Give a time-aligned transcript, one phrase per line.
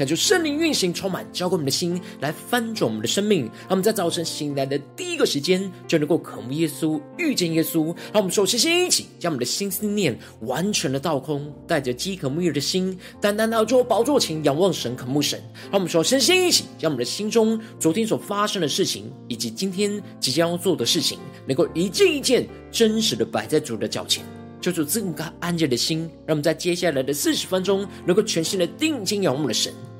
[0.00, 3.44] 感受圣灵运行，充满浇灌我们的心，来翻转我们的生命。
[3.44, 7.94] 让我们在早晨醒来的第一个时间，就能够渴慕耶稣，遇见耶稣。
[8.10, 15.38] 让我们首先先一起将我们的心思念完全的倒空，带着饥渴沐浴的心，单单的做宝座前仰望神，渴慕神。
[15.64, 24.24] 让我们首先先一起将我们的心中昨天所发生的事情，以及今天即将要做的事情，能够一件一件真实的摆在主的脚前。
[24.62, 29.70] 求主赐我们安静的心，让我们在接下来的四十分钟，能够全心的定睛仰望我们的神。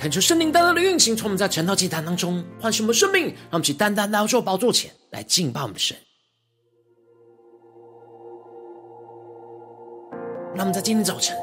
[0.00, 5.96] 恳求圣灵单单的运行，从我们在晨祷祭坛当中唤醒我们生命，让我们去单单来到宝座前来敬拜我们的神。
[10.54, 11.36] 让我们在今天早晨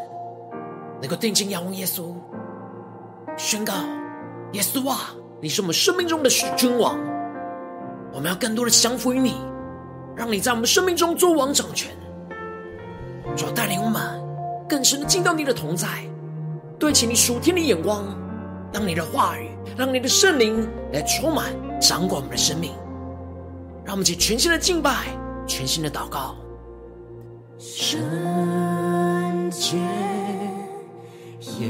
[1.01, 2.15] 能够定睛仰望耶稣，
[3.35, 3.73] 宣告：
[4.53, 6.97] 耶稣啊，你是我们生命中的君王，
[8.13, 9.35] 我们要更多的降服于你，
[10.15, 11.91] 让你在我们生命中作王掌权，
[13.35, 14.01] 主带领我们
[14.65, 15.87] 更深的进到你的同在，
[16.79, 18.24] 对齐你属天的眼光。
[18.75, 21.45] 让你的话语，让你的圣灵来充满、
[21.79, 22.73] 掌管我们的生命，
[23.85, 26.35] 让我们起全新的敬拜、全新的祷告。
[27.57, 29.77] 圣洁
[31.57, 31.69] 耶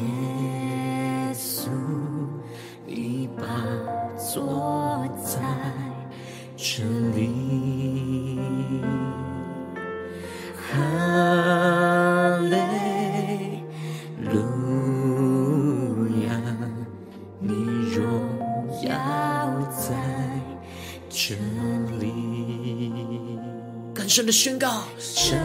[24.25, 25.37] 神的宣告，圣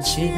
[0.00, 0.32] 洁。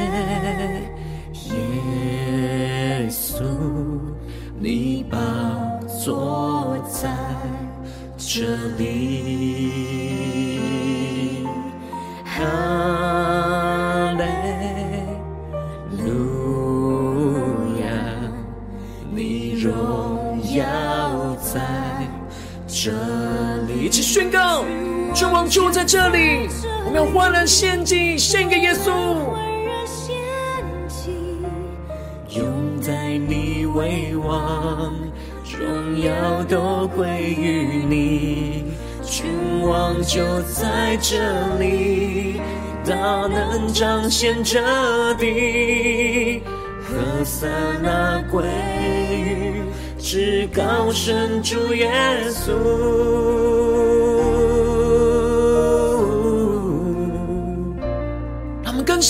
[25.51, 26.49] 就在这里，
[26.87, 28.93] 我们要欢然献祭，献给耶稣。
[32.29, 34.95] 永在你为王，
[35.59, 38.73] 荣耀都归于你。
[39.03, 39.27] 君
[39.67, 41.19] 王就在这
[41.59, 42.41] 里，
[42.87, 42.95] 大
[43.27, 44.63] 能彰显这
[45.15, 46.43] 地。
[46.81, 47.49] 何塞
[47.83, 48.45] 那归
[49.11, 49.63] 于
[49.99, 51.91] 至高神主耶
[52.29, 52.53] 稣。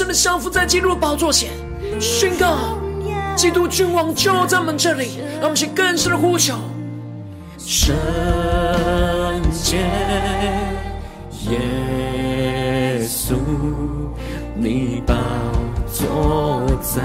[0.00, 1.50] 深的降服在基督的宝座前，
[2.00, 2.78] 宣告
[3.36, 6.54] 基督君王就在我们这里，让我们去更深的呼求。
[7.58, 7.94] 圣
[9.52, 9.76] 洁
[11.50, 13.34] 耶稣，
[14.54, 15.14] 你宝
[15.92, 17.02] 座在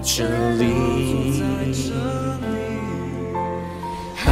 [0.00, 0.28] 这
[0.58, 1.42] 里。
[4.14, 4.30] 哈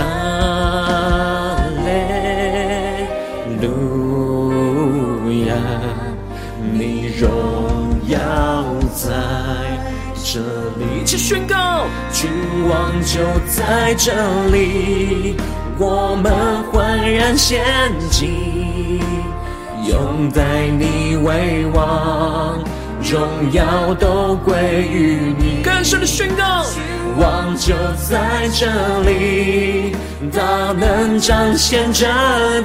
[1.85, 1.91] 利
[3.61, 5.57] 路亚，
[6.73, 7.29] 你荣
[10.31, 10.41] 这
[10.79, 11.01] 里。
[11.01, 12.31] 一起宣告，君
[12.69, 14.13] 王就在这
[14.51, 15.37] 里，
[15.79, 17.65] 我们焕然献
[18.11, 19.01] 祭，
[19.87, 22.63] 拥戴你为王。
[23.01, 24.55] 荣耀都归
[24.93, 26.83] 于你，更深的宣告，君
[27.17, 28.67] 王就在这
[29.09, 29.97] 里，
[30.31, 32.07] 大能彰显这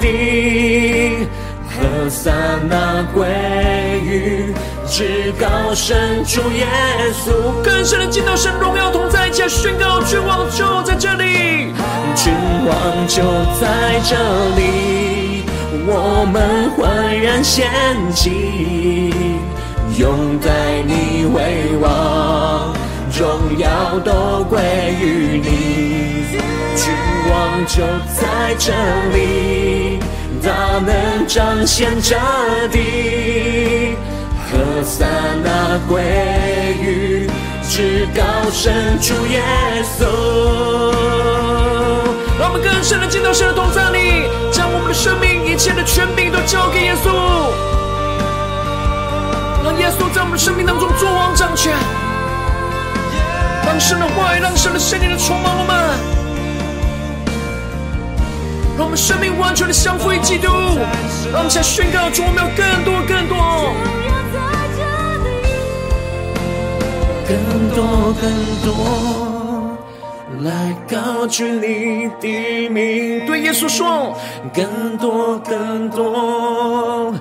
[0.02, 1.28] 地，
[1.70, 2.32] 何塞
[2.68, 3.26] 那归
[4.04, 4.54] 于
[4.96, 6.68] 至高神主耶
[7.26, 7.34] 稣。
[7.64, 11.74] 更深的见到神荣耀同在，且宣告君王就在这里，
[12.16, 12.32] 君
[12.68, 13.24] 王就
[13.60, 14.16] 在这
[14.56, 15.42] 里，
[15.88, 17.68] 我们焕然献
[18.14, 19.12] 祭。
[19.98, 22.72] 拥戴你为王，
[23.18, 24.62] 荣耀都归
[25.02, 26.38] 于你。
[26.76, 26.94] 君
[27.32, 27.82] 王就
[28.14, 28.72] 在这
[29.12, 29.98] 里，
[30.44, 32.16] 大能彰显这
[32.68, 33.96] 地。
[34.54, 35.04] 何塞
[35.44, 36.04] 那归
[36.80, 37.28] 于
[37.68, 38.22] 至高
[38.52, 39.42] 神主耶
[39.98, 40.06] 稣。
[42.40, 47.10] 让我们更深的进到神的同在里，将我们的生命一切的权柄都交给耶稣。
[49.64, 51.74] 让耶稣在我们的生命当中作王掌权，
[53.66, 55.76] 让神的话语，让神的圣灵的充满我们，
[58.78, 60.48] 让我们生命完全的降服于基督，
[61.32, 63.74] 让我们才宣告主，我们要更多更多，
[67.28, 68.24] 更多更
[68.64, 69.78] 多
[70.42, 74.18] 来高举你的名，对耶稣说，
[74.54, 77.14] 更多更多。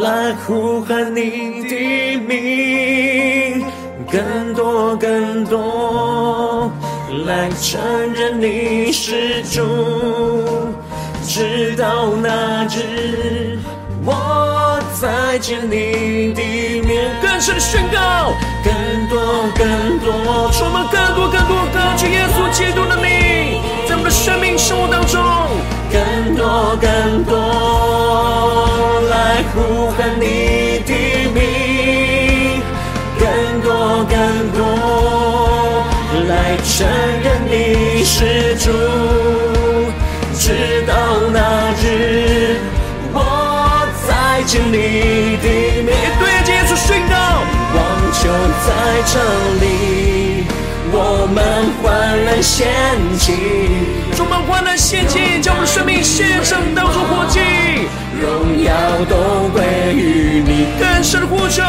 [0.00, 3.64] 来呼喊你的名，
[4.10, 6.70] 更多更多，
[7.26, 7.80] 来承
[8.14, 9.60] 认你是主，
[11.26, 13.58] 直到那日，
[14.04, 16.40] 我再见你的
[16.86, 17.10] 面。
[17.20, 18.32] 更深的宣告，
[19.12, 19.20] 多
[19.54, 25.20] 更多，充满更多更多高举耶稣基督的名，在我们的生命生活当中，
[25.92, 27.36] 更多更多。
[29.10, 30.90] 来呼喊你的
[31.34, 32.62] 名，
[33.20, 34.16] 更多更
[34.56, 35.84] 多，
[36.26, 36.88] 来承
[37.22, 38.72] 认你是主，
[40.38, 40.94] 直到
[41.30, 41.38] 那
[41.82, 42.56] 日，
[43.12, 46.21] 我再见你的面。
[48.64, 48.68] 在
[49.06, 49.14] 这
[49.60, 50.46] 里，
[50.92, 51.38] 我们
[51.82, 52.68] 欢然献
[53.18, 53.32] 祭，
[54.18, 57.40] 我们欢然献祭，将我们的生命献上，当作活祭。
[58.20, 58.70] 荣耀
[59.08, 59.64] 都归
[59.94, 61.62] 于你，更深的呼求，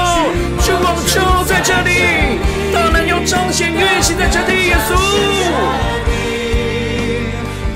[0.61, 2.37] 君王就在这里，
[2.71, 4.93] 大能要彰显运行在这里，耶稣。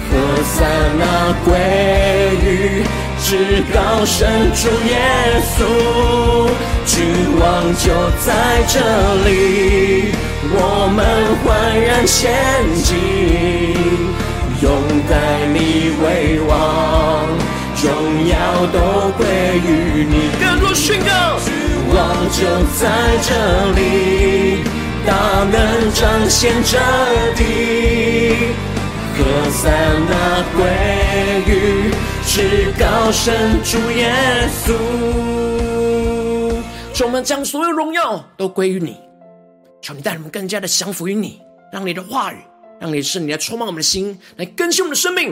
[0.09, 0.13] 何
[0.43, 0.65] 塞
[0.99, 1.03] 那
[1.43, 1.49] 归
[2.43, 2.83] 于
[3.23, 4.95] 至高神主耶
[5.57, 5.59] 稣，
[6.87, 7.03] 君
[7.37, 7.91] 王就
[8.25, 8.79] 在这
[9.25, 10.11] 里，
[10.49, 11.05] 我们
[11.43, 11.45] 焕
[11.79, 12.31] 然献
[12.81, 12.95] 祭，
[14.61, 14.71] 拥
[15.07, 16.49] 戴你为王。
[17.83, 17.85] 荣
[18.27, 18.35] 耀
[18.73, 19.27] 都归
[19.63, 21.11] 于你，更多宣告，
[21.93, 21.95] 王
[22.31, 22.41] 就
[22.79, 22.81] 在
[23.21, 23.29] 这
[23.75, 24.63] 里，
[25.05, 25.11] 大
[25.51, 25.55] 能
[25.93, 26.79] 彰显这
[27.35, 27.43] 地，
[29.13, 29.19] 何
[29.51, 29.69] 塞
[30.09, 30.11] 那
[30.55, 30.57] 归
[31.45, 31.51] 于
[32.25, 34.09] 至高神主耶
[34.65, 34.73] 稣。
[36.97, 38.97] 求我们将所有荣耀都归于你，
[39.83, 41.39] 求你带我们更加的降服于你，
[41.71, 42.37] 让你的话语，
[42.79, 45.27] 让你的圣灵来充满我们的心，来更新我们的生命，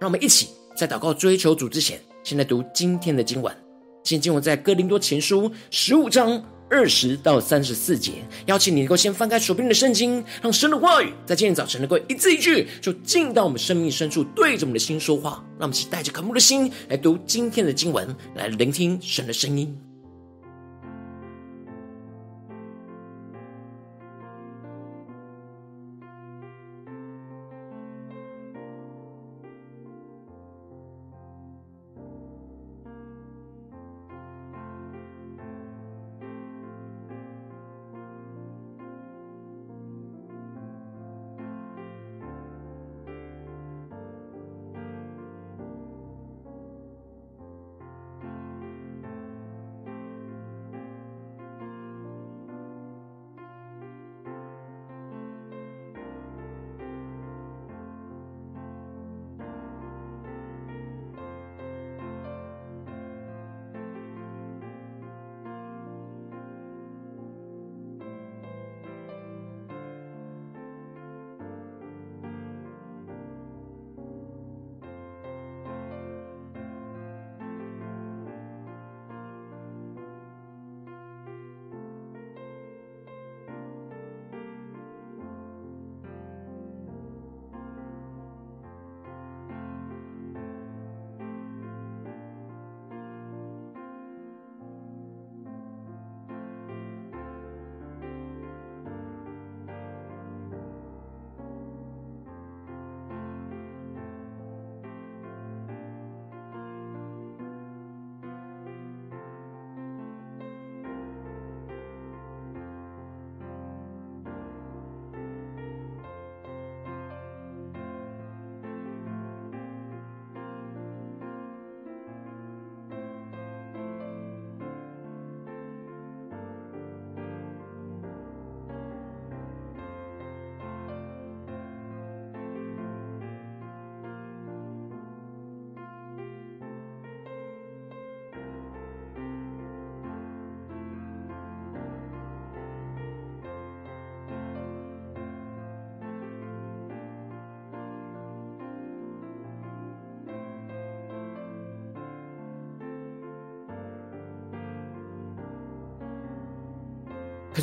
[0.00, 0.48] 让我们一起。
[0.74, 3.56] 在祷告追求主之前，先来读今天的经文。
[4.02, 8.14] 今天经文在哥林多前书十五章二十到三十四节。
[8.46, 15.44] 邀请你能够先翻开手边的圣经，让神的话语在今天早晨能够一字一句，就进到我们生命深处，对着我们的心说话。
[15.60, 19.72] 让我们一起带着渴慕的心来读今天的经文，来聆听神的声音。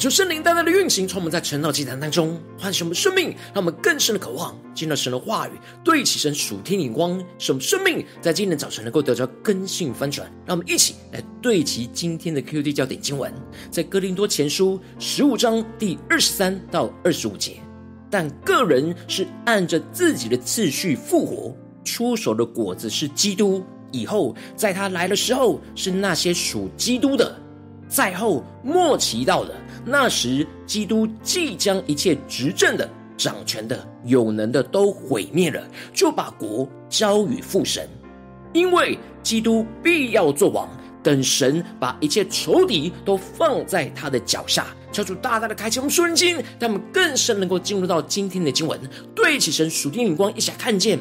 [0.01, 5.51] 求圣灵单单的运行，从我们在晨祷祭坛当中唤醒我们生命，让我们更深的渴望见到神的话语，
[5.83, 10.27] 对齐神属天眼光，使我们生命在今天早晨能够得到更新翻转。
[10.43, 13.31] 让我们一起来对齐今天的 QD 焦点经文，
[13.69, 17.57] 在哥林多前书十五章第二十三到二十五节。
[18.09, 27.39] 但个人是按着自己的次序复活，出手的果子是基督，以后在他来的时候是那些属基督的，
[27.87, 29.53] 再后末期到了。
[29.83, 37.89] 那时，基督即将一切执政的、掌权的、有能的都毁灭了，就把国交与父神。
[38.53, 40.69] 因为基督必要作王，
[41.01, 44.67] 等神把一切仇敌都放在他的脚下。
[44.91, 48.79] 求主大大的开启我们属灵经，让我们更深能够进入到今天的经文，
[49.15, 50.99] 对起神属天眼光，一起来看见，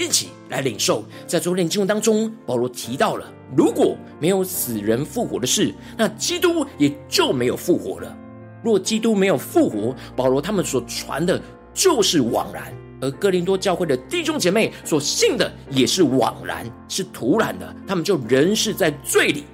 [0.00, 1.04] 一起来领受。
[1.26, 8.16] 在昨天经文当中，保罗提到了，如果没有死人复活的事，那基督也就没有复活了。
[8.64, 11.40] 若基督没有复活，保罗他们所传的
[11.74, 12.64] 就是枉然；
[13.00, 17.76] 而哥林多教会的弟兄姐妹所信的也是枉然，是徒然的。
[17.86, 19.44] 他们就仍是在罪里。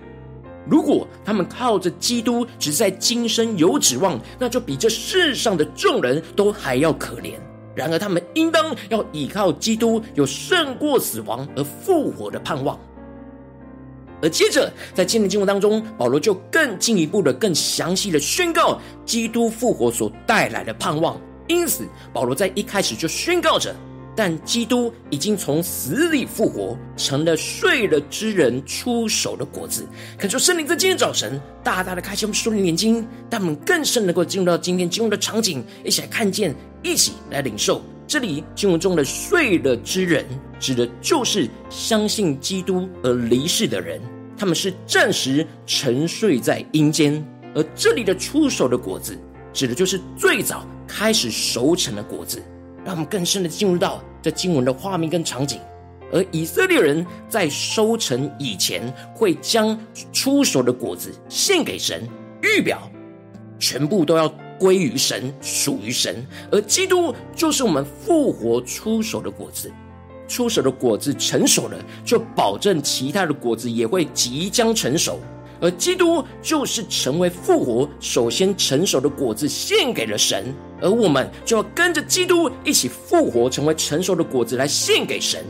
[0.68, 7.34] 如果他们靠着基督只在今生有指望，那就比这世上的众人都还要可怜。
[7.76, 12.76] 然而他们应当要倚靠基督，有胜过死亡而复活的盼望。
[14.22, 21.20] 而接着，在今天经文当中，保罗就更进一步的、更详细的宣告基督复活所带来的盼望。
[21.48, 23.76] 因此，保罗在一开始就宣告着：
[24.16, 29.86] 但基督已经从死里复活，成了睡了之人出手的果子。
[30.16, 36.56] 恳求圣灵在今天早晨大大的开启我们属灵眼睛，让我们更深能够进入到今天经文的场景，一起来看见，
[36.86, 37.82] 一起来领受。
[38.06, 40.24] 这里经文中的睡了之人，
[40.60, 44.00] 指的就是相信基督而离世的人，
[44.38, 47.20] 他们是暂时沉睡在阴间；
[47.52, 49.18] 而这里的出手的果子，
[49.52, 52.40] 指的就是最早开始熟成的果子。
[52.84, 55.58] 让我们更深的进入到这经文的画面跟场景。
[56.12, 58.80] 而以色列人在收成以前，
[59.12, 59.76] 会将
[60.12, 62.08] 出手的果子献给神，
[62.42, 62.88] 预表
[63.58, 64.32] 全部都要。
[64.58, 69.70] 归于神，属于神，而基督就是我们复活出手的果子。
[70.28, 75.20] 出手的果子成熟了，就保证其他的果子也会即将成熟。
[75.60, 85.44] 而基督就是成为复活首先成熟的果子，献给了神，而我们就要跟着基督一起复活，成为成熟的果子来献给神。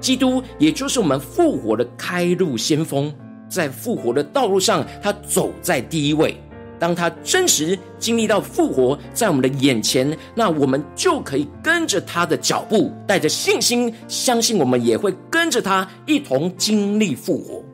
[0.00, 3.14] 基督也就是我们复活的开路先锋，
[3.48, 6.36] 在复活的道路上，他走在第一位。
[6.84, 17.64] 当他真实经历到复活在我们的眼前，那我们就可以跟着他的脚步，带着信心，相信我们也会跟着他一同经历复活。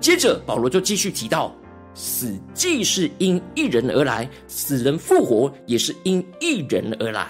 [0.00, 1.54] 接着，保罗就继续提到：
[1.92, 7.26] 死既是因一人而来，死人复活也是因一人而来。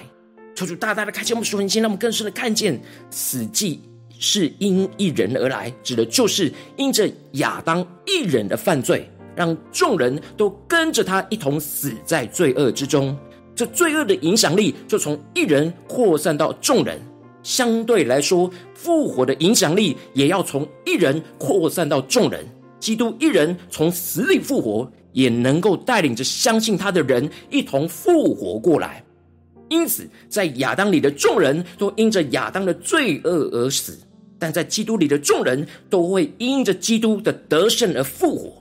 [0.55, 3.83] 求主大大的开启我们属灵心，让我们更深的看见，死既
[4.17, 9.11] 是因一人而来，指的就是因着亚当一人的犯罪。
[9.35, 13.17] 让众人都跟着他一同死在罪恶之中，
[13.55, 17.01] 这罪恶的影响力就从一人扩散到众人。
[17.43, 22.45] 相对来说，复活的影响力也要从一人扩散到众人。
[22.79, 29.05] 基督一人从死里复活，也能够带领着相信他的人一同复活过来。
[29.69, 33.99] 因此，在亚当里的众人都因着亚当的罪恶而死，
[34.39, 38.60] 但在基督里的众人都会因着基督的得胜而复活。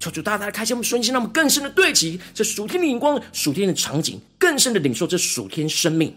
[0.00, 6.12] 求主大大的开启我们属灵心，让我们更深的对齐这属天的眼光、属天的场景，更深的领受这属天生命。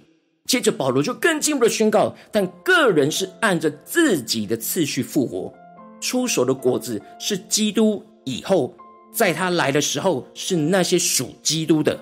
[0.46, 5.54] 接着保罗就更进一步的宣告：但个人是按着自己的次序复活，
[6.00, 8.74] 出手的果子是基督，以后
[9.13, 12.00] 在他来的时候是那些属基督的。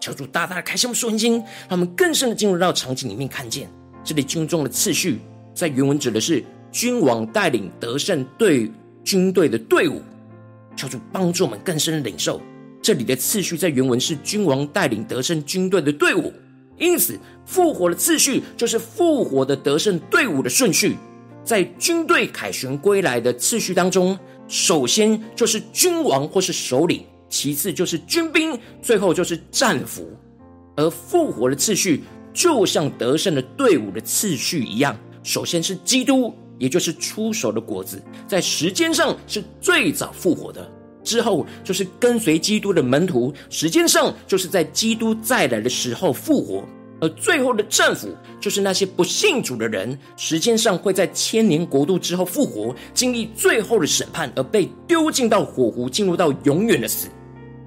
[0.00, 3.70] 求主大大的开启我们属灵心，让我们更深的进入到场景里面，看见
[4.02, 5.18] 这里军中的次序，
[5.54, 8.70] 在原文指的是君王带领得胜队
[9.04, 10.00] 军队的队伍。
[10.76, 12.40] 求主帮助我们更深的领受，
[12.80, 16.32] 这里的次序在原文是君王带领得胜军队的队伍，
[16.78, 20.96] 因此复活的次序就是复活的得胜队伍的顺序。
[21.44, 30.08] 在军队凯旋归来的次序当中，首先就是君王或是首领，其次就是军兵，最后就是战俘。
[30.76, 32.02] 而复活的次序
[32.32, 36.32] 就像得胜的队伍的次序一样，首先是基督。
[36.58, 40.70] 也就是出手的果子，在时间上是最早复活的，
[41.02, 46.64] 之后就是跟随基督的门徒，时间上就是在基督再来的时候复活，
[47.00, 48.08] 而最后的战俘
[48.40, 57.08] 就是那些不信主的人，时间上会在千年国度之后复活，经历最后的审判，而被丢进到火湖，进入到永远的死。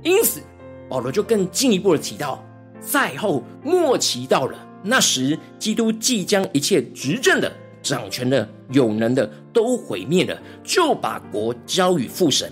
[0.03, 0.39] 因此，
[0.87, 2.41] 保罗就更进一步的提到，
[2.79, 7.51] 在后末期到了，那时基督即将一切执政的、
[7.81, 12.51] 掌权的、有能的都毁灭了，就把国交与父神。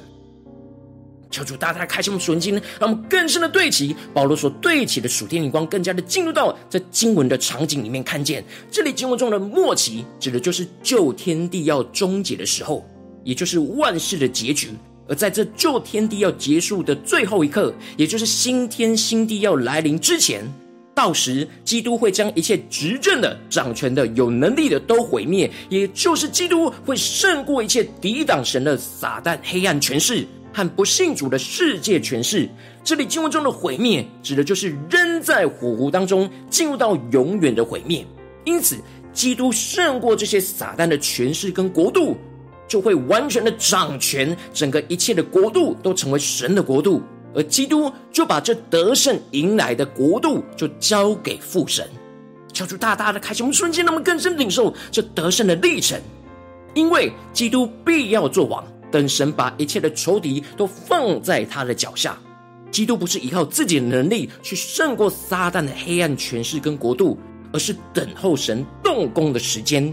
[1.31, 12.85] 求主大大开启我们属灵经，让我们更深的对齐保罗所对齐的属天灵光，更加的进入到这经文的场景里面，看见这里经文中的末期，指的就是旧天地要终结的时候，
[13.23, 14.69] 也就是万事的结局。
[15.07, 20.45] 而在这旧天地要结束的最后一刻，也就是新天新地要来临之前，
[20.95, 30.25] 到时基督会将一切执政的、掌权的、有能力的都毁灭，也就是基督会胜过一切抵挡神的撒旦黑暗权势。
[30.55, 32.47] 和不信主的世界权势，
[32.83, 38.05] 这里经文中的毁灭，指的就是扔在火湖当中，进入到永远的毁灭。
[38.43, 38.77] 因此，
[39.11, 42.15] 基督胜过这些撒旦的权势跟国度，
[42.67, 47.01] 就会完全的掌权，整个一切的国度都成为神的国度，
[47.35, 51.87] 而基督就把这得胜迎来的国度，就交给父神。
[52.51, 55.99] 求主大大的开心我们瞬间，让我们更深领受这得胜的历程，
[56.75, 58.63] 因为基督必要作王。
[58.91, 62.15] 等神把一切的仇敌都放在他的脚下，
[62.69, 67.17] 基督不是依靠自己的能力去胜过撒旦的黑暗权势跟国度，
[67.51, 69.91] 而是等候神动工的时间，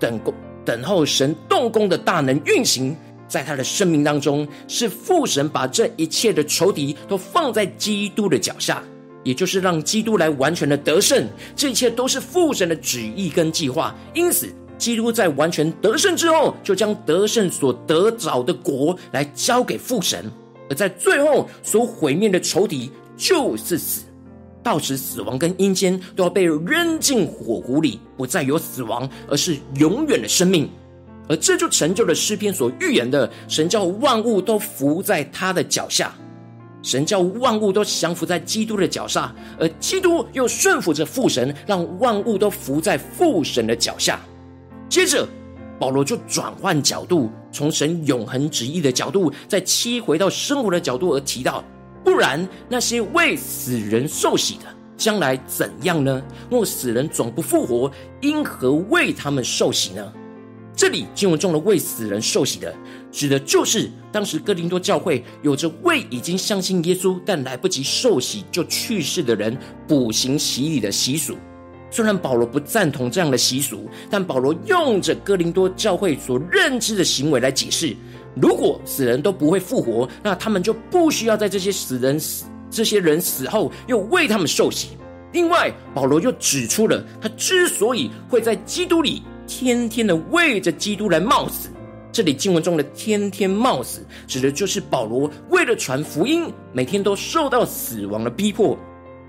[0.00, 0.32] 等工
[0.64, 2.96] 等候神动工的大能运行
[3.32, 8.82] 在他的生命当中，是父神把这一切的仇敌都放在基督的脚下，
[9.24, 14.52] 也就是让基督来完全的得胜，这一切都是父神的旨意跟计划，因此。
[14.78, 20.28] 基督在完全得胜之后，就将得胜所得着的国来交给父神，
[20.68, 24.02] 而在最后所毁灭的仇敌就是死。
[24.60, 30.68] 到时死亡跟阴间都要被扔进火湖里，不再有死亡，而是永远的生命。
[31.28, 36.12] 而这就成就了诗篇所预言的：神叫万物都伏在他的脚下，
[36.82, 44.20] 神叫万物都降服在基督的脚下，而基督又顺服着父神，让万物都伏在父神的脚下。
[44.88, 45.26] 接着，
[45.78, 51.64] 保罗就转换角度，从神永恒旨意的角度，再切回到生活的角度而提到：
[52.04, 54.64] 不然那些为死人受洗的，
[54.96, 56.20] 将来怎样呢？
[56.50, 60.12] 若死人总不复活，因何为他们受洗呢？
[60.74, 62.74] 这里经文中的为死人受洗的，
[63.10, 69.56] 指的就是当时哥林多教会有着为已经相信耶稣但来不及受洗就去世的人
[69.86, 71.36] 补行洗礼的习俗。
[71.90, 77.94] 虽然保罗不赞同这样的习俗，但保罗用着哥林多教会所认知的行为来解释：
[78.34, 84.96] 如果死人都不会复活，那他们就不需要在这些死人死这些人死后又为他们受洗。
[85.32, 91.68] 另外，保罗又指出了他之所以会在基督里天天的为着基督来冒死，
[92.10, 98.78] 这里经文中的“天天冒死”指的就是保罗为了传福音，每天都受到死亡的逼迫。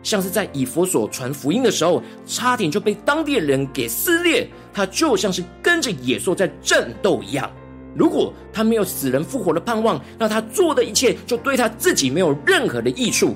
[0.02, 4.46] 像是在以弗所传福音的时候，差点就被当地人给撕裂。
[4.74, 7.50] 他就像是跟着野兽在战斗一样。
[7.96, 13.34] 如果他没有死人复活的盼望，那他做的一切就对他自己没有任何的益处。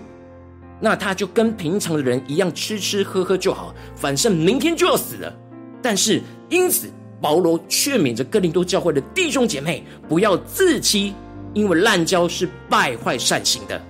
[0.82, 5.34] 那他就跟平常的人一样，吃吃喝喝就好，反正明天就要死了。
[5.82, 6.88] 但是因此，
[7.22, 11.14] 保罗劝勉着哥林多教会的弟兄姐妹不要自欺，
[11.54, 13.82] 因为滥交是败坏善行的。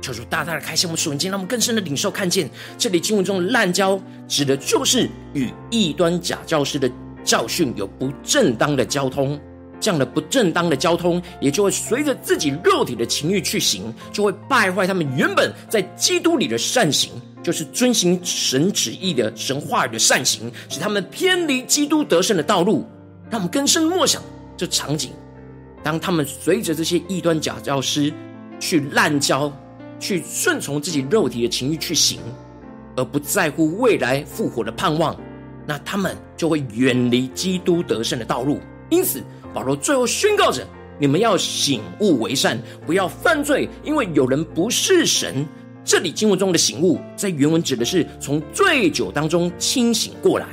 [0.00, 6.90] 求主大大的开心我们属灵，让我们更深的领受看见，这里经文中的滥交，指的就是与异端假教师的
[7.24, 9.40] 教训有不正当的交通。
[9.82, 17.10] 这样的不正当的交通，也就会随着自己肉体的情欲去行，就会败坏他们原本在基督里的善行，
[17.42, 22.86] 就是遵行神旨意的神话语的善行，使他们偏离基督得胜的道路。
[23.28, 24.22] 让我们更深默想
[24.56, 25.10] 这场景，
[25.82, 28.12] 当他们随着这些异端假教师
[28.60, 29.52] 去滥交。
[30.00, 32.18] 去顺从自己肉体的情欲去行，
[32.96, 35.16] 而不在乎未来复活的盼望，
[35.64, 38.58] 那他们就会远离基督得胜的道路。
[38.90, 40.66] 因此，保罗最后宣告着：
[40.98, 45.46] 你们要醒悟为善，不要犯罪，因为有人不是神。
[45.84, 50.46] 这里经文中的醒悟，在原文指的是从醉酒当中清醒过来。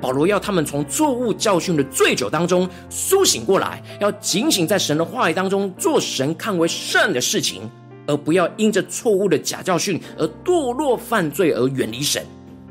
[0.00, 7.62] 保罗要他们从错误教训的醉酒当中苏醒过来，要警醒在神的话语当中做神看为善的事情。
[8.06, 12.24] 而不要因着错误的假教训而堕落犯罪而远离神，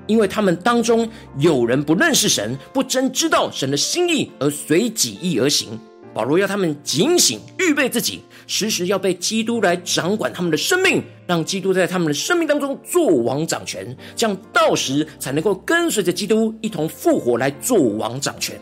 [0.09, 5.79] 因为他们当中有人不认识神，不真知道神的心意而随己意而行。
[6.15, 18.59] 保罗要他们警醒，预备自己，时时要被基督来掌管他们的生命，让基督在他们的生命当中做王掌权，这样到时才能够跟随着基督一同复活来做王掌权。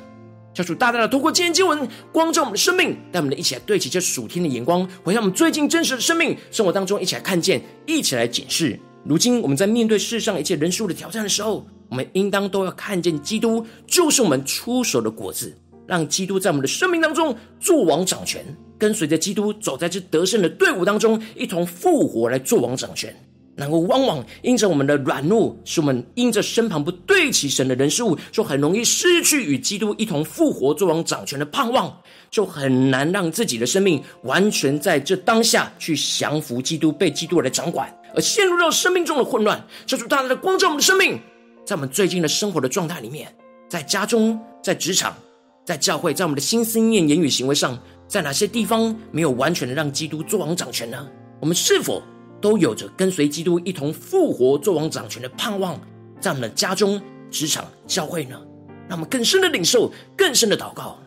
[0.53, 8.77] 教主大大的透过今天经文光照我们的生命，带我们一起来对齐这属天的眼光，回到我们最近真实的生命生活当中，一起来看见，一起来检视。
[9.07, 18.43] 如今我们在面对世上一切人事物的挑战的时候，我们应当都要看见基督就是我们出手的果子，让基督在我们的生命当中作王掌权，
[18.77, 23.15] 跟随着基督走在这得胜的队伍当中，一同复活来做王掌权。
[23.55, 31.97] 然后，往往因着我们的软弱，使我们因着身旁不对齐神的人事物，就很容易失去与基督一同复活、作王、掌权的盼望，
[32.29, 39.65] 就很难让自己的生命完全在这当下去降服基督，被基督来掌管，而陷入到生命中的混乱。
[39.85, 41.21] 求主大大的光照我们的生命，
[41.65, 43.33] 在我们最近的生活的状态里面，
[43.69, 45.15] 在家中、在职场、
[45.63, 47.77] 在教会，在我们的心思念、言语、行为上，
[48.07, 51.07] 在哪些地方没有完全的让基督作王掌权呢？
[51.39, 52.01] 我们是否？
[52.39, 55.75] 都有着跟随基督一同复活、作王掌权的盼望，
[56.19, 57.01] 在我们的家中、
[57.31, 58.39] 职场、教会呢？
[58.87, 60.99] 让我们更深的领受，更深的祷告。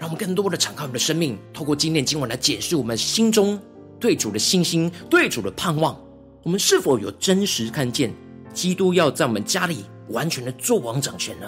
[0.00, 3.60] 让我们更多的敞开我们的生命，透过今天经文来解释我们心中
[4.00, 5.94] 对主的信心、对主的盼望。
[6.42, 8.10] 我们是否有真实看见
[8.54, 11.46] 基督要在我们家里完全的作王掌权呢？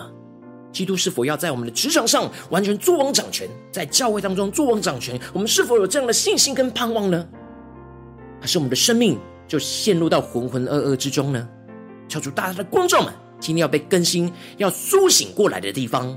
[0.70, 5.18] 基督是否要在我们的职场上完全作王掌权，在教会当中作王掌权？
[5.32, 7.26] 我们是否有这样的信心跟盼望呢？
[8.38, 11.48] 还是我们的生命就陷入到浑浑噩噩之中呢？
[12.06, 16.14] 求主大大的光照们，今天要被更新、要苏醒过来的地方。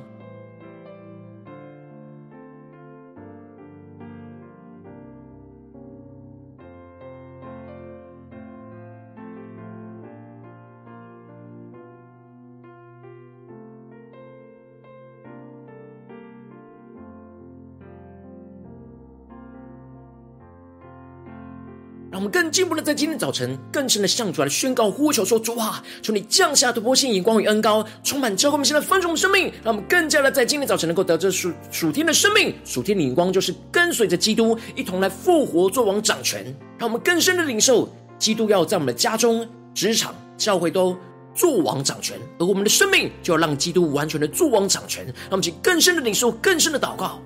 [22.35, 36.43] 更进一步的在今天早晨，更深的向主来宣告呼求说：主啊，求你降下突破性眼光与恩膏，充满教会我们现在丰盛的生命，让我们更加的在今天早晨能够得着属属天的生命，属天的眼光就是跟随着基督一同来复活作王掌权，
[36.77, 37.87] 让我们更深的领受
[38.19, 40.93] 基督要在我们的家中、职场、教会都
[41.33, 47.17] 作王掌权，而我们的生命就要让基督完全的作王掌权，让我们去更深的领受、更深的祷告。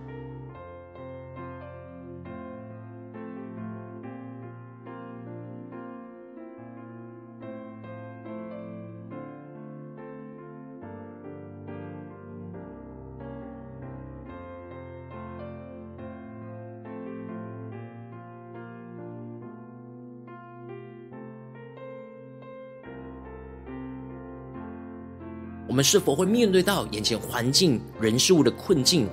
[25.80, 29.08] 们是否会面对到眼前环境、人事物的困境，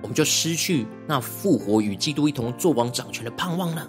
[0.00, 3.84] 我们就失去那复活与基督一同作王掌权的盼望呢？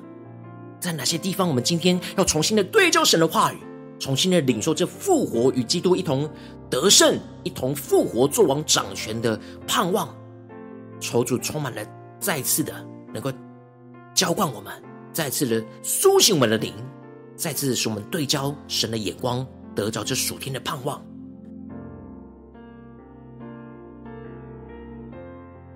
[0.79, 3.57] 在哪些地方，我们今天要重新的对照神的话语，
[3.99, 6.27] 重新的领受这复活与基督一同
[6.67, 10.09] 得胜、一同复活作王掌权的盼望？
[10.99, 11.85] 求主充满了
[12.19, 12.73] 再次的
[13.13, 13.31] 能够
[14.15, 14.73] 浇灌我们，
[15.13, 16.73] 再次的苏醒我们的灵，
[17.35, 19.45] 再次使我们对焦神的眼光，
[19.75, 20.99] 得着这属天的盼望。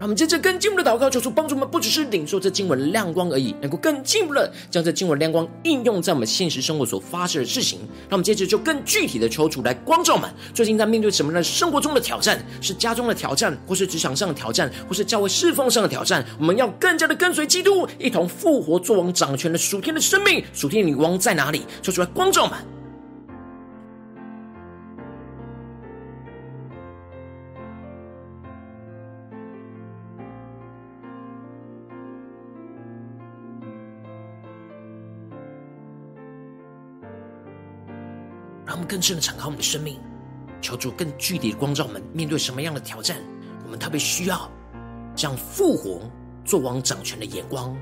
[0.03, 7.79] 让我们接着更进一步的祷告，求主帮助我们，不只是领受这经文的亮光而已，能够更进一步的将这经文亮光应用在我们现实生活所发生的事情。
[8.09, 12.37] 那我们接着就更具体的求主来光照我们，最近在面对什么样的生活中的挑战？
[12.59, 16.25] 是家中的挑战，或是职场上的挑战，或是教会侍奉上的挑战？
[16.37, 21.61] 我们要更加的跟随基督，一同复活作王掌权的属天的生命，属天的女王在哪里？
[21.81, 22.82] 求主来光照我们。
[39.03, 39.99] 让我们更深的敞开我们的生命，
[40.61, 43.17] 求主更具体的光照我们，面对什么样的挑战，
[43.65, 44.49] 我们特别需要
[45.13, 46.09] 这样复活、
[46.45, 47.75] 做王掌权的眼光，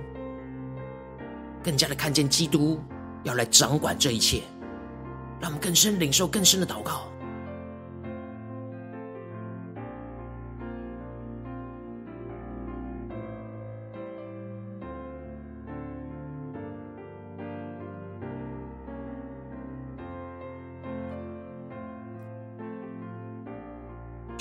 [1.64, 2.80] 更加的看见基督
[3.24, 4.42] 要来掌管这一切，
[5.40, 7.11] 让我们更深领受更深的祷告。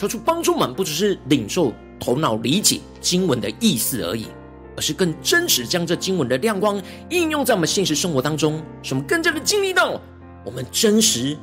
[0.00, 4.28] 求主帮助我们，不只是领受、头脑理解经文的意思而已，
[4.74, 10.00] 而是更真实将这经文的亮光应用在我们现实生活当中，使我们更加的经历到，
[10.42, 11.36] 我们真实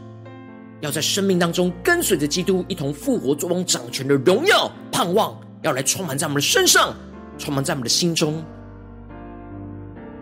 [0.80, 6.96] 要在生命当中跟随着基督一同复活、作王掌权的荣耀盼望，要来充满在我们的身上，
[7.38, 8.43] 充满在我们的心中。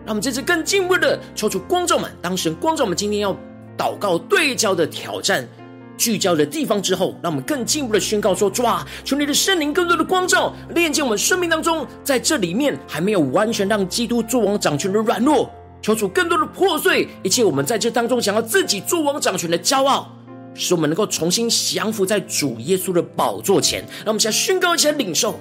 [0.04, 3.34] 让我们这次更进一步的抽出光照们，当神光照我们今天要
[3.78, 5.48] 祷告对焦的挑战。
[5.96, 20.10] 聚焦的地方之后，让我们更进一步的宣告说：主啊，求你的圣灵更多的光照，链接我们生命当中，在这里面还没有完全让基督做王掌权的软弱，求主更多的破碎一切我们在这当中想要自己做王掌权的骄傲，
[20.54, 23.80] 使我们能够重新降服在主耶稣的宝座前。
[23.98, 25.38] 让我们先宣告，一起领受。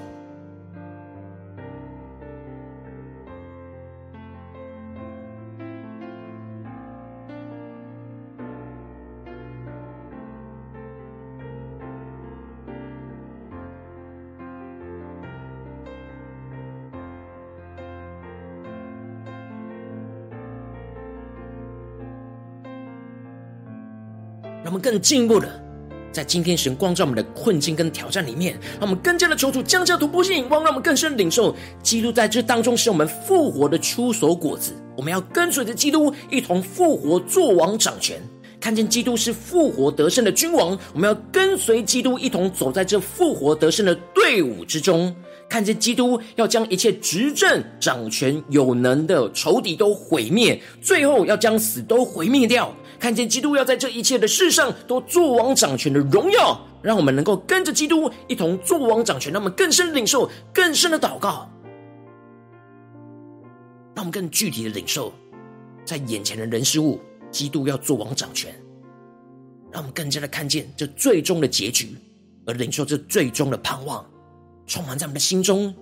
[24.85, 25.49] 更进一步的，
[26.11, 34.73] 在今天神光照我们的困境跟挑战里面，让我们更加的求主降下突破性眼光，让我们更深领受基督在这当中是我们复活的出手果子。
[34.95, 38.21] 我们要跟随着基督一同复活，做王掌权，
[38.61, 40.77] 看见基督是复活得胜的君王。
[40.93, 45.15] 我们要跟随基督一同走在这复活得胜的队伍之中，
[45.49, 52.71] 看见基督要将一切执政掌权有能的仇敌都毁灭，最后要将死都毁灭掉。
[52.99, 61.49] 看见基督要在这一切的事上都作王掌权的荣耀，让我们能够跟着基督一同作王掌权，让我们更深领受更深的祷告，
[63.95, 65.13] 让我们更具体的领受
[65.84, 66.99] 在眼前的人事物，
[67.31, 68.53] 基督要做王掌权，
[69.71, 71.95] 让我们更加的看见这最终的结局，
[72.45, 74.05] 而领受这最终的盼望，
[74.65, 75.73] 充满在我们的心中。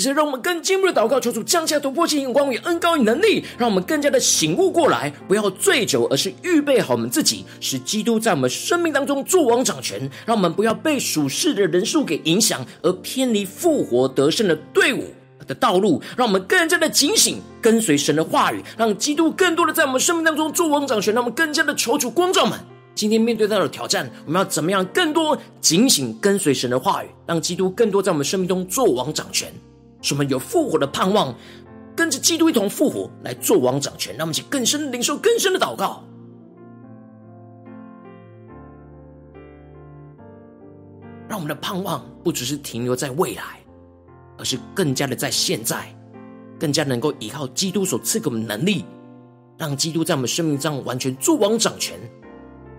[0.00, 10.10] 其实，让我们更进一步的祷告，求主降下突破性眼光与恩高与能力，让我们更加的醒悟过来，不要醉酒，而是预备好我们自己，使基督在我们生命当中作王掌权。
[10.24, 15.04] 让我们不要被属世的人数给影响，而偏离复活得胜的队伍
[15.46, 16.00] 的道路。
[16.16, 21.12] 让我们更加的警醒，跟随神的话语，让基督更多的在我们生命当中作王掌权。
[21.12, 22.58] 让我们更加的求主光照们，
[22.94, 29.52] 今天面对到的挑战，我们要怎么样更多警醒跟随神的话语，让基督更多在我们生命中作王掌权。
[30.02, 31.34] 使我们有复活的盼望，
[31.96, 34.16] 跟着基督一同复活来做王掌权。
[34.16, 36.02] 让我们去更深领受更深的祷告，
[41.28, 43.60] 让我们的盼望不只是停留在未来，
[44.38, 45.86] 而是更加的在现在，
[46.58, 48.84] 更加能够依靠基督所赐给我们能力，
[49.58, 51.98] 让基督在我们生命上完全做王掌权。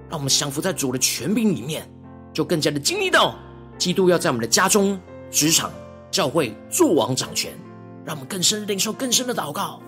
[0.10, 1.90] 让我们降服在主的权柄里面，
[2.34, 3.34] 就更加的经历到
[3.78, 5.72] 基督要在我们的家中、职场。
[6.12, 7.54] 教会作王掌权，
[8.04, 9.82] 让我们更深领受更深的祷告。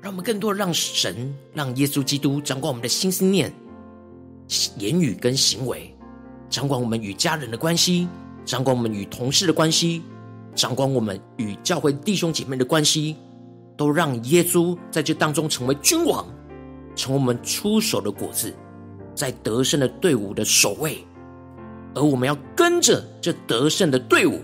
[0.00, 3.52] 让我们更多让神、让耶稣基督掌管我们的心思念、
[4.78, 5.94] 言语跟行为，
[6.48, 8.08] 掌管我们与家人的关系，
[8.44, 10.02] 掌管我们与同事的关系。
[10.54, 13.16] 掌管我们与教会弟兄姐妹的关系，
[13.76, 16.26] 都让耶稣在这当中成为君王，
[16.94, 18.52] 成为我们出手的果子，
[19.14, 20.98] 在得胜的队伍的首位。
[21.94, 24.40] 而我们要跟着这得胜的队伍，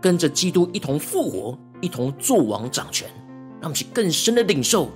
[0.00, 3.08] 跟着基督一同复活，一同作王掌权，
[3.60, 4.88] 让我们去更深的领受，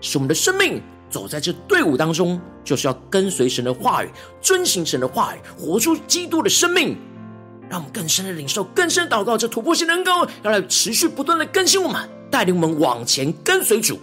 [0.00, 4.08] 使我们的生命走在这队伍当中，就是要跟随神的话语，
[4.40, 6.96] 遵行神的话语，活出基督的生命。
[7.72, 13.98] 让我们更深的领受，更深的祷告，这突破性的恩膏要来持续不断的更新我们，带领我们往前跟随主。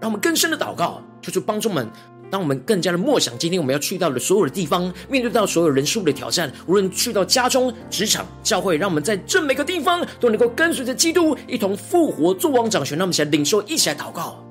[0.00, 1.86] 让我们更深的祷告，求主帮助我们，
[2.30, 12.96] 当我们更加的默想今天我们要去到的所有的地方，面对到所有人数的挑战，无论去到家中、职场、教会，让我们在这每个地方都能够跟随着基督一同复活、作王掌权。
[12.96, 14.47] 让我们一起来领受，一起来祷告。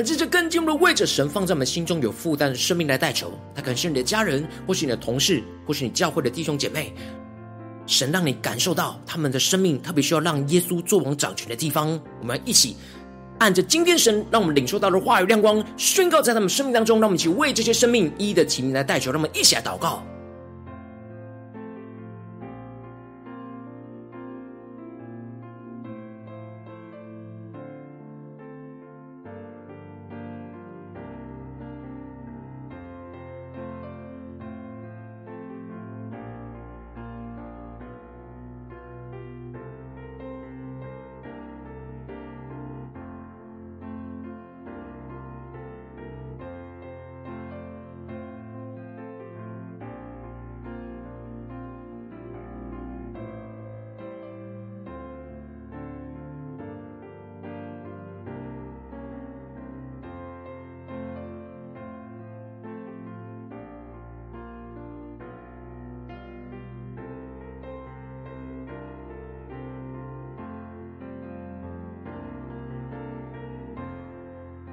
[0.00, 3.32] 们这些更进一步的为着神放在我们心中有负担的生命来代求。
[3.54, 6.92] 他可能是你的家人，或是你的同事，或是你教会的弟兄姐妹。
[7.86, 12.00] 神让你感受到他们的生命特别需要让耶稣作王掌权的地方。
[12.20, 12.76] 我们要一起
[13.38, 17.00] 按着今天神让我们领受到的话语亮光，宣告在他们生命当中。
[17.00, 19.10] 让我们一起为这些生命一一的提名来代求。
[19.10, 20.02] 让我们一起来祷告。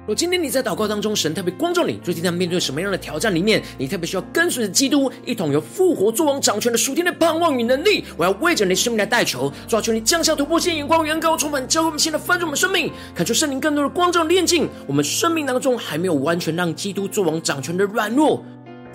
[0.08, 8.02] 若今天你在祷告当中，神特别光照你，最近在面对什么样的挑战里面，你特别需要跟随着基督一同有复活作王掌权的属天的盼望与能力。
[8.16, 18.42] 我要为着你生命来代求，抓住你降下突破性眼光，远高充满，教会我们现在翻转我们生命，看求圣灵更多的光照炼净我们生命当中还没有完全让基督作王掌权的软弱。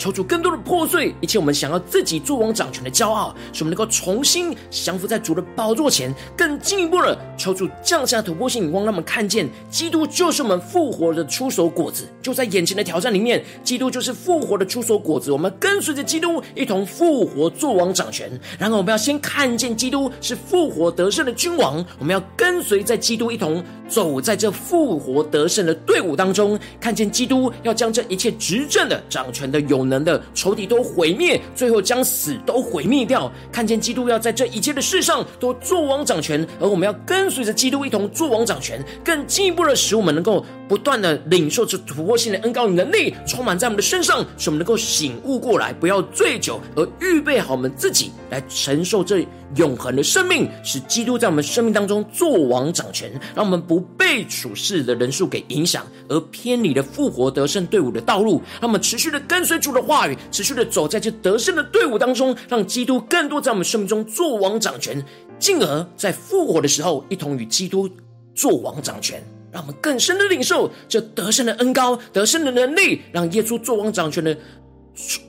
[0.03, 6.13] 求主更多的破碎一切我们想要自己作王掌权的骄傲，使我们能够重新降服在主的宝座前。
[6.35, 12.05] 更进一步的，求主降下突破性眼光，让我们看见基督就是我们复活的出手果子。
[12.21, 15.31] 就在眼前的挑战里面，基督就是复活的出手果子。
[15.31, 18.29] 我们跟随着基督一同复活作王掌权。
[18.59, 33.31] 然后我们要先看见基督是复活得胜的君王，我们要跟随在基督一同走在这复活得胜的队伍当中，看见基督要将这一切执政的掌权的有能人的仇敌都毁灭，最后将死都毁灭掉。
[33.51, 58.41] 看见基督要在这一切的事上都做王掌权，而我们要跟随着基督一同做王掌权，更进一步的使我们能够不断的领受着突破性的恩膏与能力，充满在我们的身上，使我们能够醒悟过来，不要醉酒，而预备好我们自己来承受这永恒的生命，使基督在我们生命当中作王掌权，让我们不被处世的人数给影响，而偏离了复活得胜队伍的道路。
[58.59, 65.03] 让我们持续的跟随主的话语，持续的走在这得胜的队伍当中，让基督更多在我们生命中作王掌权，
[65.39, 67.89] 进而在复活的时候一同与基督
[68.33, 69.23] 作王掌权。
[69.51, 74.35] 让我们更深的领受这得胜的恩膏、得胜的能力，让耶稣作王掌权的。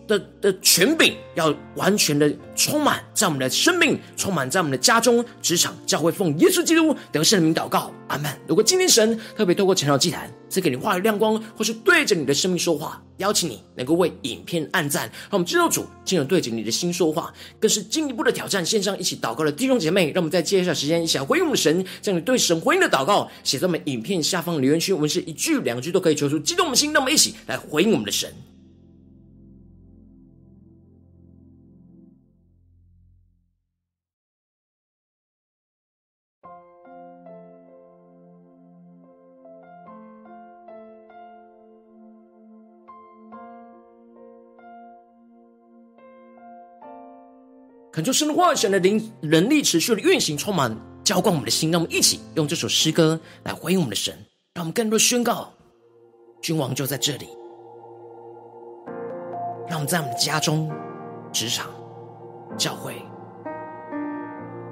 [0.06, 8.30] 的的权柄要完全的充满在我们的生命，充满在我们的家中、职场、教会，奉耶稣基督得胜的名祷告，阿门。
[8.46, 18.64] 如果今天神特别透过晨祷祭坛赐给你话语亮光，或是对着你的生命说话，邀请你能够为影片按赞，让我们知道主进而对着你的心说话，更是进一步的挑战。
[18.64, 28.30] 线上一起祷告的弟兄姐妹，让我们在接下来时间一起来回应我们的神，将你对神回应的祷告写在我们影片下方的留言区，我们是一句两句都可以求出激动的心，让我们一起来回应我们的神。
[47.94, 51.70] 恳求神的话语、神的灵、能力持续的运行，充满浇灌我们的心。
[51.70, 54.12] 让我们一起用这首诗歌来回应我们的神，
[54.54, 55.48] 让我们更多宣告：
[56.42, 57.28] 君王就在这里。
[59.68, 60.68] 让我们在我们的家中、
[61.32, 61.70] 职场、
[62.58, 62.94] 教会，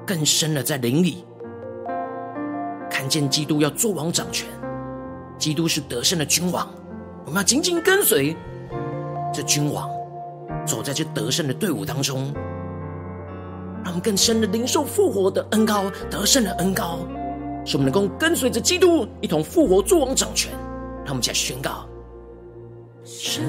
[0.04, 1.24] 更深的在灵里
[2.90, 4.48] 看见基督要做王掌权，
[5.38, 6.68] 基督是得胜的君王。
[7.24, 8.36] 我们要紧紧跟随
[9.32, 9.88] 这君王，
[10.66, 12.34] 走在这得胜的队伍当中。
[13.82, 17.00] 让我们更深的领受复活的恩膏，得胜的恩膏，
[17.64, 20.52] 使我们能够跟随着基督一同复活作王掌权。
[21.04, 21.86] 让我们起来宣告：
[23.04, 23.42] 圣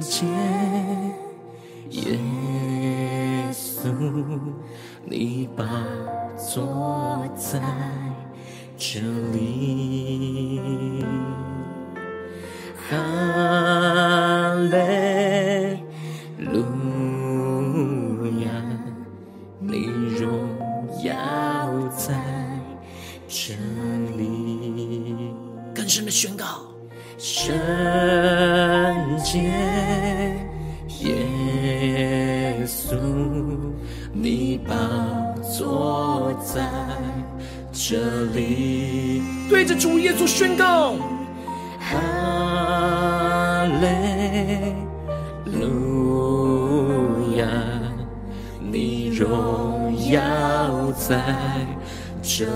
[0.00, 0.24] 洁
[1.90, 2.16] 耶
[3.52, 3.90] 稣，
[5.04, 5.64] 你宝
[6.36, 7.60] 座在
[8.76, 9.00] 这
[9.32, 11.04] 里。
[12.88, 14.95] 哈利
[29.36, 30.36] 耶
[31.00, 32.96] 耶稣，
[34.12, 34.74] 你把
[35.42, 36.66] 座在
[37.72, 40.94] 这里，对着主耶稣宣告，
[41.78, 43.86] 哈利
[45.44, 47.46] 路亚，
[48.60, 51.22] 你荣耀在
[52.22, 52.46] 这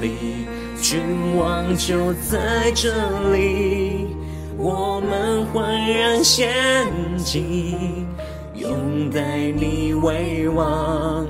[0.00, 0.46] 里，
[0.82, 1.00] 君
[1.36, 2.92] 王就在这
[3.32, 4.08] 里。
[5.90, 6.48] 们欢然献
[7.18, 8.06] 祭，
[8.54, 9.20] 拥戴
[9.50, 11.26] 你为王，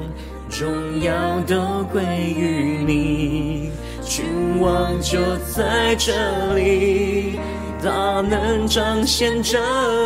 [0.50, 2.02] 荣耀都归
[2.36, 3.70] 于你，
[4.04, 4.24] 君
[4.60, 5.18] 王就
[5.54, 7.38] 在这里，
[7.82, 9.58] 大能彰显这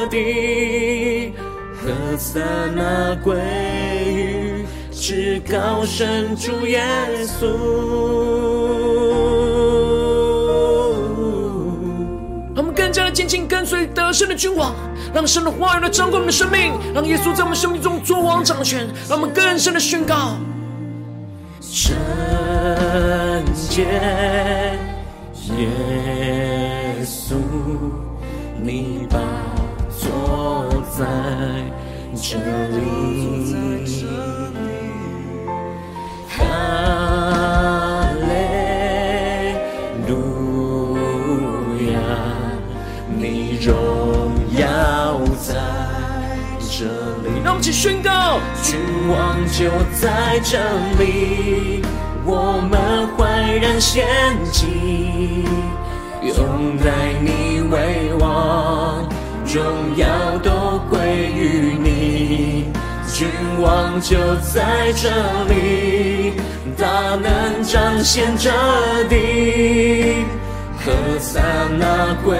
[0.06, 1.32] 地，
[1.74, 2.40] 何塞
[2.74, 3.34] 那归
[4.06, 6.80] 于至高神主耶
[7.24, 8.23] 稣。
[13.64, 14.74] 跟随得胜的君王，
[15.14, 20.36] 让神的话语来掌管我们的生命，让耶稣在我们生命中作王掌权，让我们更深的宣告：
[21.62, 21.96] 圣
[23.70, 23.84] 洁
[25.56, 27.36] 耶稣，
[28.62, 29.18] 你宝
[29.98, 31.06] 座在
[32.14, 32.36] 这
[32.68, 33.14] 里。
[47.74, 49.68] 宣告：君王就
[50.00, 50.58] 在这
[50.96, 51.82] 里，
[52.24, 54.06] 我们焕然献
[54.52, 55.44] 祭，
[56.22, 59.04] 拥戴你为王，
[59.52, 60.06] 荣耀
[60.38, 61.00] 都归
[61.34, 62.66] 于你。
[63.12, 63.26] 君
[63.60, 65.10] 王就在这
[65.52, 66.34] 里，
[66.78, 68.50] 大能彰显这
[69.08, 70.24] 地，
[70.78, 71.40] 何塞
[71.76, 72.38] 那归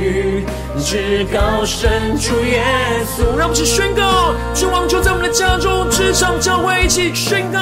[0.00, 0.42] 于
[0.80, 2.62] 至高神主耶
[3.16, 3.36] 稣。
[3.36, 7.58] 让我们一起宣告：君王就在我们的家中，职场教会一起宣告：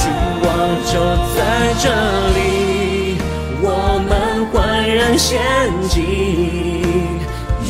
[0.00, 0.10] 君
[0.42, 0.48] 王
[0.86, 0.98] 就
[1.34, 1.88] 在这
[2.34, 3.18] 里，
[3.62, 5.40] 我们焕然献
[5.88, 6.82] 祭，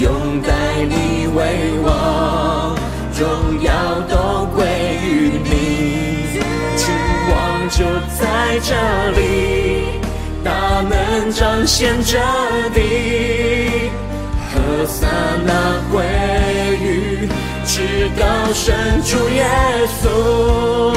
[0.01, 0.53] 拥戴
[0.89, 2.77] 你为王。
[3.19, 3.27] 荣
[3.63, 3.73] 耀
[4.11, 4.67] 都归
[5.03, 6.39] 于你，
[6.77, 6.95] 君
[7.31, 7.35] 王
[7.71, 7.83] 就
[8.15, 8.75] 在这
[9.19, 9.87] 里，
[10.45, 12.21] 大能彰显着
[12.75, 13.66] 地，
[14.77, 15.07] 何塞
[15.43, 16.05] 那归
[16.77, 17.27] 于
[17.65, 19.47] 直到神主耶
[20.03, 20.93] 稣。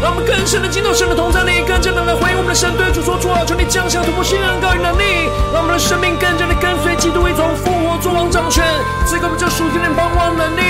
[0.00, 8.64] 让我们更深的进入神的同在里，更加的来回应我们的神，对主说主啊，求你降下突破性恩高与能力，让我们的生命更加的跟随基督一同复活作王掌权，
[9.04, 10.62] 赐给我们这属天的盼望能力。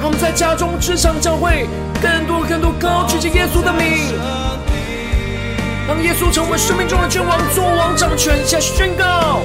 [0.00, 1.68] 让我们在家中、职场、教会，
[2.00, 4.16] 更多、更多高举着耶稣的名，
[5.90, 9.40] 让耶稣成为生命中的君王，作王掌权，下宣告，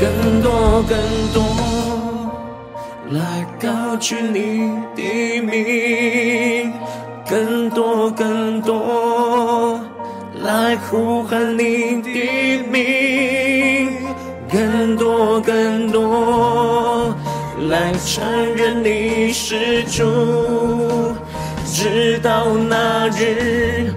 [0.00, 0.96] 更多、更
[1.34, 1.44] 多。
[3.10, 6.72] 来高举你的名，
[7.28, 9.78] 更多更多，
[10.42, 13.98] 来呼喊你的名，
[14.50, 17.14] 更多更多，
[17.68, 18.24] 来承
[18.56, 21.14] 认你是主，
[21.66, 23.92] 直到那日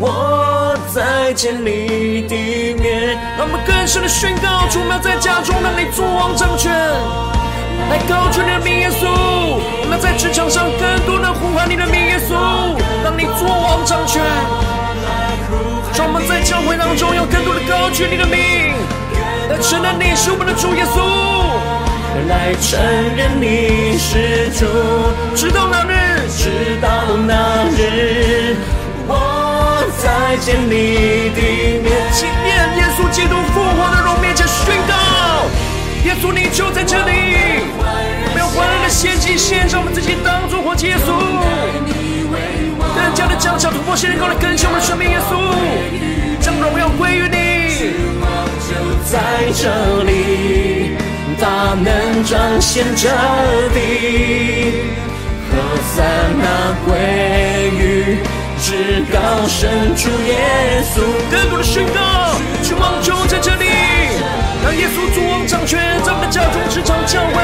[0.00, 0.47] 我
[0.92, 3.16] 再见你的面。
[3.36, 6.72] 让我们更深的宣告：主，我们要在家中让你作王掌权。
[7.90, 9.08] 来高举你的名，耶稣！
[9.80, 12.34] 我们在职场上更多的呼喊你的名，耶稣，
[13.02, 14.20] 让你作王掌权。
[15.96, 18.76] 让我们在教会当中有更多的高举你的名，
[19.48, 21.00] 来承认你是我们的主耶稣，
[22.28, 22.78] 来承
[23.16, 24.66] 认你是主，
[25.34, 28.54] 直到那日，直到那日，
[30.08, 31.40] 再见你的
[31.84, 34.94] 面，纪念耶稣基督复活的荣面前宣告。
[36.04, 37.12] 耶稣，你就在这里，
[37.78, 40.86] 我们要欢乐的献祭，献上我们自己当作活祭。
[40.88, 41.12] 耶稣，
[42.94, 45.10] 更加的将小突破性的高来更新我们的生命。
[45.10, 45.36] 耶稣，
[46.40, 47.36] 将荣耀归于你。
[48.64, 48.72] 就
[49.04, 49.18] 在
[49.52, 49.68] 这
[50.04, 50.96] 里，
[51.38, 53.08] 大能彰显这
[53.74, 54.72] 地，
[55.50, 55.52] 何
[55.92, 56.02] 塞
[56.40, 56.96] 那归
[57.76, 58.18] 于
[58.68, 58.74] 至
[59.10, 61.00] 高神主耶稣。
[61.30, 63.64] 更多的宣告，君王就在这里。
[64.62, 67.36] 让耶稣主王掌权，在我们的家中、职场、教会，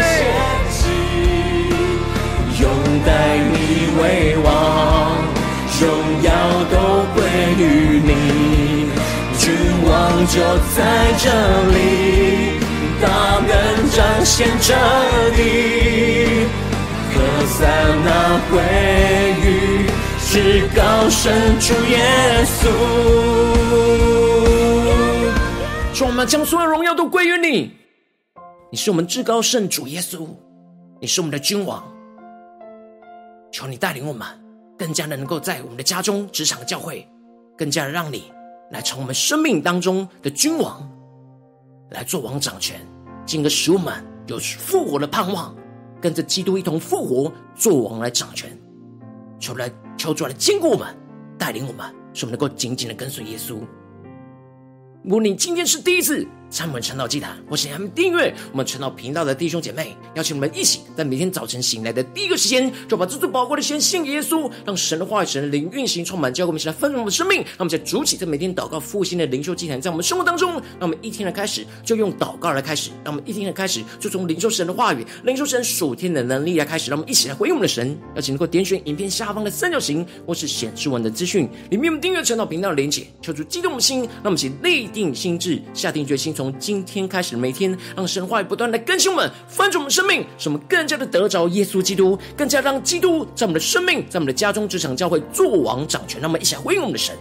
[2.60, 2.68] 拥
[3.06, 3.08] 戴
[3.54, 3.56] 你
[3.98, 5.16] 为王，
[5.80, 5.82] 荣
[6.20, 6.28] 耀
[6.70, 6.76] 都
[7.14, 7.24] 归
[7.56, 7.62] 于
[8.04, 8.12] 你。
[9.38, 9.44] 君
[9.88, 9.90] 王
[10.26, 10.36] 就
[10.76, 10.78] 在
[11.16, 11.24] 这
[11.72, 12.60] 里，
[13.00, 13.08] 大
[13.48, 13.50] 能
[13.96, 13.96] 彰
[14.26, 14.74] 显这
[15.34, 15.40] 地，
[17.14, 17.16] 何
[17.46, 17.64] 塞
[18.04, 18.08] 那
[18.50, 18.52] 归
[19.40, 19.43] 于
[20.34, 22.68] 至高圣主耶稣。
[25.94, 27.70] 主，我们将所有荣耀都归于你。
[28.68, 30.26] 你是我们至高圣主耶稣，
[31.00, 31.84] 你是我们的君王。
[33.52, 34.26] 求你带领我们，
[34.76, 37.06] 更加的能够在我们的家中、职场、教会，
[37.56, 38.32] 更加的让你
[38.72, 40.90] 来成我们生命当中的君王，
[41.90, 42.84] 来做王掌权，
[43.24, 45.54] 进而使我们有复活的盼望，
[46.00, 48.50] 跟着基督一同复活，做王来掌权。
[49.38, 50.94] 求来求主来坚固我们，
[51.38, 53.58] 带领我们，使我们能够紧紧的跟随耶稣。
[55.02, 67.38] 如果你今天是第一次，参门传道祭坛，或是还没订阅我们传道频道的弟兄姐妹，邀请我们一起在每天早晨醒来的第一个时间，就把这最宝贵的先献给耶稣，让神的话语、神的灵运行充满，教给我们起来丰盛我们的生命。
[67.38, 76.90] 让我们在主起，在每天祷告复兴的灵修祭坛，在我们生活当中，让我们一天的开始就用祷告来开始，让我们一天的开始就从灵修神的话语、灵修神属天的能力来开始。
[76.90, 77.96] 让我们一起来回应我们的神。
[78.14, 87.36] 邀请能够点选影片下方的三角形，或是显示文的资讯里面，我们订阅传道频道的连结，求主激动的心，让我们一起立定心志，下定决心，从今天开始。
[87.36, 96.20] 每天让神话语不断的更新我们，翻转我们生命，使我们更加的得着耶稣基督，更加让基督在我们的生命，在我们的家中、职场、教会做王掌权。
[96.20, 97.14] 让我们一起来回应我们的神。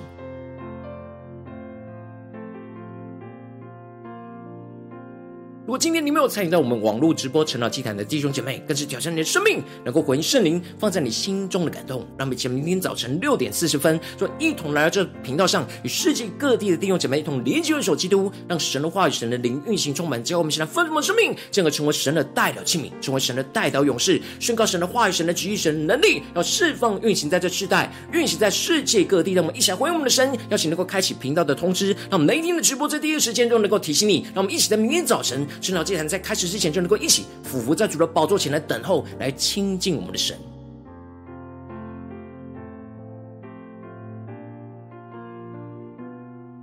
[5.73, 12.01] 如果今天你没有参与到我们网络直播成长祭坛的弟兄姐妹，更是挑战你的生命，能够回应圣灵放在你心中的感动。
[12.15, 29.33] 让我们一起明天早晨六点四十分，就一同来到这频道上，与世界各地的弟兄姐妹一同连接、元首基督，让神的话语、神的灵运行充满，教我们现在丰盛的生命，进而成为神的代表器皿，成为神的代表勇士，宣告神的话语、神的旨意、神的能力，要释放运行在这世代，运行在世界各地。
[29.33, 34.23] 让我们一起来回应我们的神，邀请能够开启频道的通知，让我们每一天的直播在第一时间都能够提醒你。
[34.35, 35.43] 让我们一起在明天早晨。
[35.63, 40.37] 圣道祭坛在开始之前，就能够一起俯伏在主的宝座前来等候，来亲近我们的神。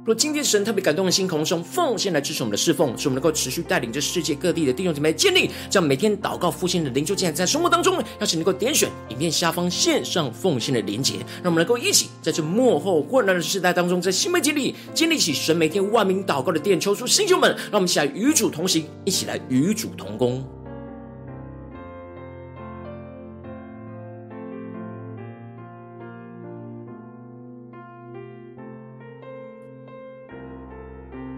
[0.03, 20.43] 若今天神特别感动的心，空中奉献来支持我们的侍奉，使我们能够持续带领着世界各地的弟兄姐妹建立这样每天祷告复兴的灵修祭坛，在生活当中，邀请能够点选影片下方线上奉献的连结，让我们能够一起在这幕后混乱的时代当中，在新媒体里建立起神每天万名祷告的殿，求出星球们，让我们一起来与主同行，一起来与主同工。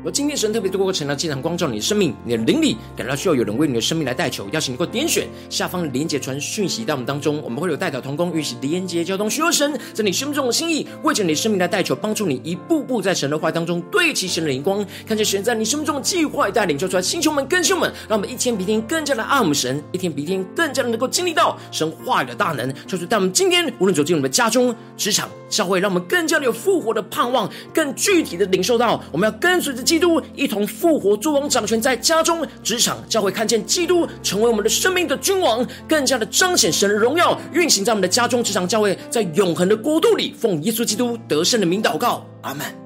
[0.05, 29.92] 而今天神特别透过程呢，经常光照你的生命，你的灵里感到需要有人为你的生命来代求，邀请你能够点选下方的连结传讯息到我们当中，我们会有代表同工，与其连结交通，需要神在你生命中的心意，为着你生命来代求，帮助你一步步在神的话当中对齐神的灵光，看见神在你生命中的计划带领，就出来，星球们、更新们，让我们一天比一天更加的爱我们神，一天比一天更加的能够经历到神话语的大能，就是在我们今天无论走进我们的家中、职场、教会，让我们更加的有复活的盼望，更具体的领受到我们要跟随着。
[29.93, 42.82] 基督一同复活，诸王掌权，在家中、职场、教会，看见基督成为我们的生命的君王，更加的彰显神的荣耀，运行在我们的家中、职场、教会，在永恒的国度里，奉耶稣基督得胜的名祷告，阿门。